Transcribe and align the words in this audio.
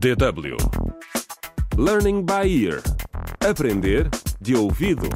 DW 0.00 0.56
Learning 1.76 2.24
by 2.24 2.48
Ear 2.48 2.80
Aprender 3.46 4.08
de 4.40 4.56
ouvido. 4.56 5.06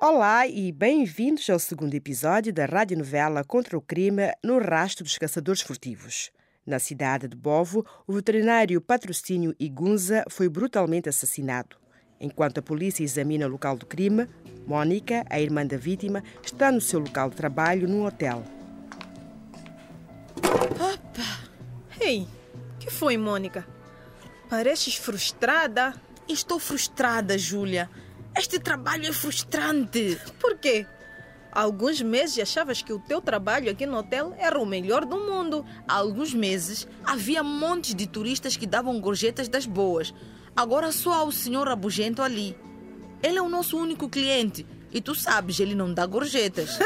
Olá 0.00 0.46
e 0.46 0.72
bem-vindos 0.72 1.50
ao 1.50 1.58
segundo 1.58 1.94
episódio 1.94 2.50
da 2.50 2.64
radionovela 2.64 3.44
Contra 3.44 3.76
o 3.76 3.82
Crime 3.82 4.32
no 4.42 4.58
Rastro 4.58 5.04
dos 5.04 5.18
Caçadores 5.18 5.60
Furtivos. 5.60 6.30
Na 6.64 6.78
cidade 6.78 7.28
de 7.28 7.36
Bovo, 7.36 7.84
o 8.06 8.14
veterinário 8.14 8.80
Patrocínio 8.80 9.54
Igunza 9.60 10.24
foi 10.30 10.48
brutalmente 10.48 11.10
assassinado. 11.10 11.76
Enquanto 12.18 12.56
a 12.56 12.62
polícia 12.62 13.04
examina 13.04 13.44
o 13.44 13.50
local 13.50 13.76
do 13.76 13.84
crime, 13.84 14.26
Mônica, 14.66 15.26
a 15.28 15.38
irmã 15.38 15.66
da 15.66 15.76
vítima, 15.76 16.24
está 16.42 16.72
no 16.72 16.80
seu 16.80 17.00
local 17.00 17.28
de 17.28 17.36
trabalho 17.36 17.86
num 17.86 18.06
hotel. 18.06 18.42
Ei, 22.10 22.26
que 22.80 22.90
foi, 22.90 23.16
Mônica? 23.16 23.64
Pareces 24.48 24.96
frustrada? 24.96 25.94
Estou 26.26 26.58
frustrada, 26.58 27.38
Júlia. 27.38 27.88
Este 28.36 28.58
trabalho 28.58 29.06
é 29.06 29.12
frustrante. 29.12 30.20
Por 30.40 30.58
quê? 30.58 30.84
Há 31.52 31.62
alguns 31.62 32.02
meses 32.02 32.36
achavas 32.40 32.82
que 32.82 32.92
o 32.92 32.98
teu 32.98 33.20
trabalho 33.20 33.70
aqui 33.70 33.86
no 33.86 33.98
hotel 33.98 34.34
era 34.40 34.58
o 34.58 34.66
melhor 34.66 35.04
do 35.04 35.18
mundo. 35.18 35.64
Há 35.86 35.94
alguns 35.98 36.34
meses 36.34 36.88
havia 37.04 37.44
montes 37.44 37.94
de 37.94 38.08
turistas 38.08 38.56
que 38.56 38.66
davam 38.66 39.00
gorjetas 39.00 39.48
das 39.48 39.64
boas. 39.64 40.12
Agora 40.56 40.90
só 40.90 41.12
há 41.12 41.22
o 41.22 41.30
senhor 41.30 41.68
rabugento 41.68 42.22
ali. 42.22 42.58
Ele 43.22 43.38
é 43.38 43.42
o 43.42 43.48
nosso 43.48 43.78
único 43.78 44.08
cliente. 44.08 44.66
E 44.90 45.00
tu 45.00 45.14
sabes, 45.14 45.60
ele 45.60 45.76
não 45.76 45.94
dá 45.94 46.06
gorjetas. 46.06 46.76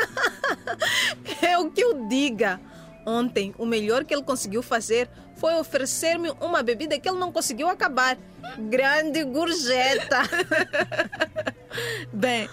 é 1.41 1.57
o 1.57 1.71
que 1.71 1.81
eu 1.81 2.07
diga. 2.09 2.61
Ontem, 3.07 3.55
o 3.59 3.67
melhor 3.67 4.05
que 4.05 4.15
ele 4.15 4.23
conseguiu 4.23 4.63
fazer 4.63 5.09
foi 5.37 5.55
oferecer-me 5.57 6.31
uma 6.41 6.63
bebida 6.63 6.99
que 6.99 7.09
ele 7.09 7.19
não 7.19 7.31
conseguiu 7.31 7.69
acabar. 7.69 8.17
Grande 8.59 9.25
gorjeta! 9.25 10.23
Bem, 12.13 12.49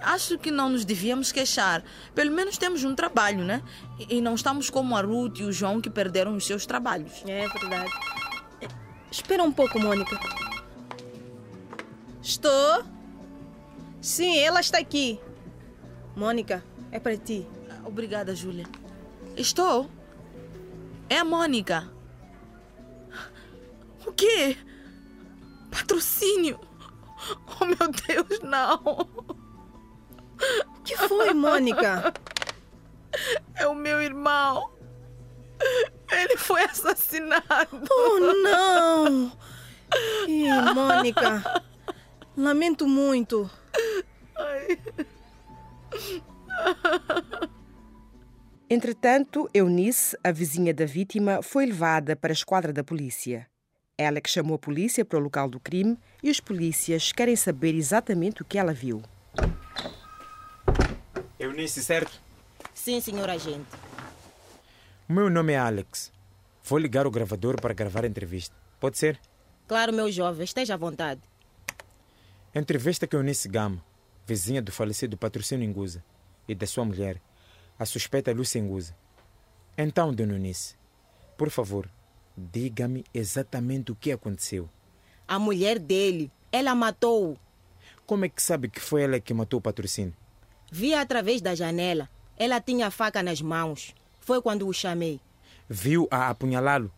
acho 0.00 0.38
que 0.38 0.50
não 0.50 0.68
nos 0.68 0.84
devíamos 0.84 1.32
queixar. 1.32 1.82
Pelo 2.14 2.32
menos 2.32 2.58
temos 2.58 2.84
um 2.84 2.94
trabalho, 2.94 3.44
né? 3.44 3.62
E 4.10 4.20
não 4.20 4.34
estamos 4.34 4.68
como 4.68 4.96
a 4.96 5.00
Ruth 5.00 5.38
e 5.38 5.44
o 5.44 5.52
João 5.52 5.80
que 5.80 5.88
perderam 5.88 6.36
os 6.36 6.44
seus 6.44 6.66
trabalhos. 6.66 7.22
É 7.26 7.48
verdade. 7.48 7.90
Espera 9.10 9.42
um 9.42 9.52
pouco, 9.52 9.78
Mônica. 9.78 10.18
Estou? 12.20 12.84
Sim, 14.00 14.38
ela 14.38 14.60
está 14.60 14.78
aqui. 14.78 15.20
Mônica, 16.16 16.64
é 16.90 16.98
para 16.98 17.16
ti. 17.16 17.46
Obrigada, 17.84 18.34
Júlia. 18.34 18.66
Estou. 19.36 19.90
É 21.08 21.18
a 21.18 21.24
Mônica. 21.24 21.90
O 24.06 24.12
quê? 24.12 24.56
Patrocínio? 25.70 26.60
Oh, 27.60 27.64
meu 27.64 27.88
Deus, 28.06 28.40
não. 28.42 28.80
O 30.76 30.82
que 30.82 30.96
foi, 30.96 31.32
Mônica? 31.32 32.12
É 33.54 33.66
o 33.66 33.74
meu 33.74 34.02
irmão. 34.02 34.70
Ele 36.10 36.36
foi 36.36 36.62
assassinado. 36.64 37.86
Oh, 37.90 38.18
não! 38.42 39.32
Ih, 40.26 40.50
Mônica, 40.74 41.62
lamento 42.36 42.86
muito. 42.86 43.50
Ai. 44.36 44.78
Entretanto, 48.68 49.48
Eunice, 49.52 50.16
a 50.24 50.32
vizinha 50.32 50.72
da 50.72 50.86
vítima, 50.86 51.42
foi 51.42 51.66
levada 51.66 52.16
para 52.16 52.32
a 52.32 52.34
esquadra 52.34 52.72
da 52.72 52.82
polícia. 52.82 53.46
Ela 53.96 54.22
que 54.22 54.30
chamou 54.30 54.54
a 54.56 54.58
polícia 54.58 55.04
para 55.04 55.18
o 55.18 55.22
local 55.22 55.50
do 55.50 55.60
crime 55.60 55.98
e 56.22 56.30
os 56.30 56.40
polícias 56.40 57.12
querem 57.12 57.36
saber 57.36 57.74
exatamente 57.74 58.40
o 58.40 58.44
que 58.44 58.56
ela 58.56 58.72
viu. 58.72 59.02
Eunice, 61.38 61.84
certo? 61.84 62.18
Sim, 62.72 63.00
senhor 63.02 63.28
agente. 63.28 63.68
O 65.06 65.12
meu 65.12 65.28
nome 65.28 65.52
é 65.52 65.58
Alex. 65.58 66.10
Vou 66.64 66.78
ligar 66.78 67.06
o 67.06 67.10
gravador 67.10 67.60
para 67.60 67.74
gravar 67.74 68.04
a 68.04 68.08
entrevista. 68.08 68.56
Pode 68.80 68.96
ser? 68.96 69.20
Claro, 69.68 69.92
meu 69.92 70.10
jovem, 70.10 70.42
esteja 70.42 70.72
à 70.72 70.76
vontade. 70.78 71.20
Entrevista 72.54 73.06
com 73.06 73.18
Eunice 73.18 73.46
Gama, 73.46 73.84
vizinha 74.26 74.62
do 74.62 74.72
falecido 74.72 75.18
Patrocínio 75.18 75.68
Inguza, 75.68 76.02
e 76.48 76.54
da 76.54 76.66
sua 76.66 76.84
mulher, 76.84 77.20
a 77.78 77.84
suspeita 77.84 78.32
Lúcia 78.32 78.58
Inguza. 78.58 78.96
Então, 79.76 80.12
Dona 80.12 80.34
Eunice, 80.34 80.76
por 81.36 81.50
favor, 81.50 81.90
diga-me 82.36 83.04
exatamente 83.12 83.92
o 83.92 83.96
que 83.96 84.12
aconteceu. 84.12 84.68
A 85.26 85.38
mulher 85.38 85.78
dele, 85.78 86.30
ela 86.52 86.74
matou-o. 86.74 87.38
Como 88.06 88.24
é 88.24 88.28
que 88.28 88.42
sabe 88.42 88.68
que 88.68 88.80
foi 88.80 89.02
ela 89.02 89.18
que 89.18 89.34
matou 89.34 89.58
o 89.58 89.62
patrocínio? 89.62 90.14
Vi 90.70 90.94
através 90.94 91.40
da 91.40 91.54
janela. 91.54 92.08
Ela 92.36 92.60
tinha 92.60 92.88
a 92.88 92.90
faca 92.90 93.22
nas 93.22 93.40
mãos. 93.40 93.94
Foi 94.20 94.42
quando 94.42 94.66
o 94.66 94.72
chamei. 94.72 95.20
Viu-a 95.68 96.28
apunhalá-lo? 96.28 96.92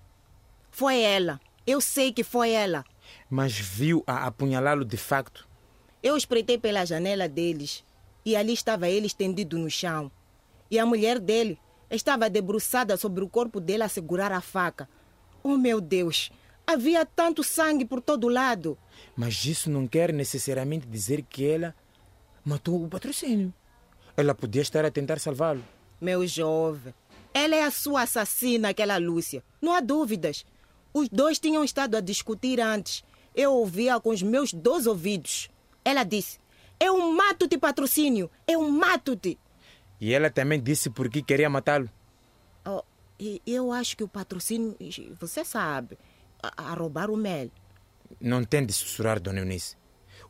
Foi 0.71 1.01
ela. 1.01 1.41
Eu 1.67 1.81
sei 1.81 2.13
que 2.13 2.25
foi 2.25 2.51
ela. 2.51 2.85
Mas 3.31 3.57
viu-a 3.59 4.27
apunhalá-lo 4.27 4.85
de 4.85 4.97
facto? 4.97 5.49
Eu 6.03 6.17
espreitei 6.17 6.59
pela 6.59 6.85
janela 6.85 7.29
deles 7.29 7.85
e 8.25 8.37
ali 8.37 8.53
estava 8.53 8.89
ele 8.89 9.07
estendido 9.07 9.59
no 9.59 9.71
chão. 9.71 10.11
E 10.71 10.79
a 10.79 10.87
mulher 10.87 11.19
dele 11.19 11.59
estava 11.91 12.31
debruçada 12.31 12.97
sobre 12.97 13.23
o 13.23 13.29
corpo 13.29 13.61
dele 13.61 13.83
a 13.83 13.89
segurar 13.89 14.33
a 14.33 14.41
faca. 14.41 14.89
Oh 15.43 15.57
meu 15.57 15.81
Deus! 15.81 16.31
Havia 16.67 17.07
tanto 17.07 17.45
sangue 17.45 17.85
por 17.85 18.01
todo 18.01 18.29
lado. 18.29 18.77
Mas 19.15 19.45
isso 19.45 19.71
não 19.71 19.87
quer 19.87 20.13
necessariamente 20.13 20.87
dizer 20.87 21.23
que 21.23 21.47
ela 21.47 21.75
matou 22.45 22.83
o 22.83 22.89
patrocínio. 22.89 23.55
Ela 24.17 24.35
podia 24.35 24.63
estar 24.63 24.85
a 24.85 24.91
tentar 24.91 25.21
salvá-lo. 25.21 25.63
Meu 26.01 26.27
jovem, 26.27 26.93
ela 27.33 27.55
é 27.55 27.63
a 27.63 27.71
sua 27.71 28.03
assassina, 28.03 28.71
aquela 28.71 28.97
Lúcia. 28.97 29.45
Não 29.63 29.73
há 29.73 29.81
dúvidas. 29.81 30.45
Os 30.93 31.09
dois 31.09 31.39
tinham 31.39 31.63
estado 31.63 31.97
a 31.97 32.01
discutir 32.01 32.61
antes. 32.61 33.05
Eu 33.35 33.53
ouvia 33.53 34.01
com 34.01 34.11
os 34.11 34.23
meus 34.23 34.53
dois 34.53 34.87
ouvidos. 34.87 35.49
Ela 35.85 36.03
disse: 36.03 36.39
Eu 36.81 37.13
mato-te, 37.13 37.59
patrocínio! 37.59 38.31
Eu 38.49 38.69
mato-te! 38.71 39.39
E 40.01 40.13
ela 40.13 40.31
também 40.31 40.61
disse 40.61 40.91
por 40.91 41.09
que 41.09 41.23
queria 41.23 41.49
matá-lo. 41.49 41.89
Oh, 42.65 42.83
eu 43.47 43.73
acho 43.73 43.97
que 43.97 44.05
o 44.05 44.09
patrocínio, 44.09 44.77
você 45.19 45.45
sabe, 45.45 45.99
a, 46.43 46.71
a 46.71 46.75
roubar 46.75 47.11
o 47.11 47.17
mel. 47.17 47.51
Não 48.21 48.45
tem 48.45 48.65
de 48.65 48.73
sussurrar, 48.73 49.21
dona 49.21 49.41
Eunice. 49.41 49.77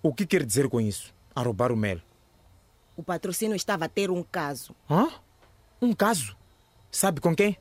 O 0.03 0.15
que 0.15 0.27
quer 0.27 0.45
dizer 0.45 0.69
com 0.69 0.81
isso? 0.81 1.15
A 1.35 1.43
roubar 1.43 1.73
o 1.73 1.77
mel? 1.77 2.01
O 2.97 3.03
patrocínio 3.03 3.57
estava 3.57 3.85
a 3.85 3.89
ter 3.89 4.11
um 4.11 4.23
caso. 4.23 4.75
Hã? 4.91 5.09
Um 5.81 5.93
caso? 5.93 6.37
Sabe 6.91 7.21
com 7.21 7.35
quem? 7.35 7.59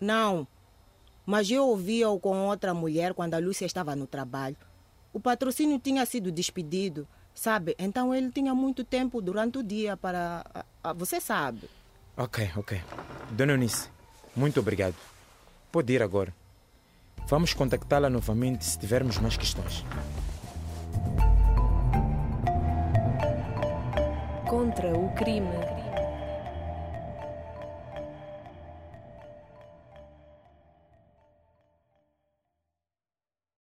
Não. 0.00 0.46
Mas 1.24 1.48
eu 1.50 1.68
ouvia-o 1.68 2.18
com 2.18 2.46
outra 2.48 2.74
mulher 2.74 3.14
quando 3.14 3.34
a 3.34 3.38
Lúcia 3.38 3.64
estava 3.64 3.94
no 3.94 4.06
trabalho. 4.06 4.56
O 5.12 5.20
patrocínio 5.20 5.78
tinha 5.78 6.04
sido 6.04 6.32
despedido, 6.32 7.06
sabe? 7.32 7.76
Então 7.78 8.12
ele 8.14 8.30
tinha 8.32 8.54
muito 8.54 8.82
tempo 8.82 9.20
durante 9.22 9.58
o 9.58 9.62
dia 9.62 9.96
para. 9.96 10.44
Você 10.96 11.20
sabe. 11.20 11.70
Ok, 12.16 12.50
ok. 12.56 12.80
Dona 13.30 13.52
Eunice, 13.52 13.88
muito 14.34 14.58
obrigado. 14.58 14.96
Pode 15.70 15.92
ir 15.92 16.02
agora. 16.02 16.34
Vamos 17.28 17.54
contactá-la 17.54 18.10
novamente 18.10 18.64
se 18.64 18.78
tivermos 18.78 19.18
mais 19.18 19.36
questões. 19.36 19.84
Contra 24.48 24.88
o 24.88 25.14
crime. 25.14 25.81